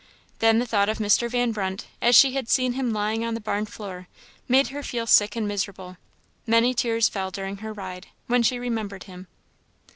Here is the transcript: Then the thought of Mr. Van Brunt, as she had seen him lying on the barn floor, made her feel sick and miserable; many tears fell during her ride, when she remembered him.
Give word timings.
Then 0.39 0.57
the 0.57 0.65
thought 0.65 0.89
of 0.89 0.97
Mr. 0.97 1.29
Van 1.29 1.51
Brunt, 1.51 1.85
as 2.01 2.15
she 2.15 2.31
had 2.33 2.49
seen 2.49 2.73
him 2.73 2.91
lying 2.91 3.23
on 3.23 3.35
the 3.35 3.39
barn 3.39 3.67
floor, 3.67 4.07
made 4.47 4.69
her 4.69 4.81
feel 4.81 5.05
sick 5.05 5.35
and 5.35 5.47
miserable; 5.47 5.95
many 6.47 6.73
tears 6.73 7.07
fell 7.07 7.29
during 7.29 7.57
her 7.57 7.71
ride, 7.71 8.07
when 8.25 8.41
she 8.41 8.57
remembered 8.57 9.03
him. 9.03 9.27